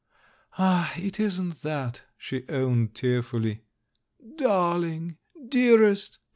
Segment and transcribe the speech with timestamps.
[0.57, 3.65] "Ah, it isn't that!" she owned tearfully.
[4.35, 5.17] "Darling!
[5.47, 6.17] Dearest!"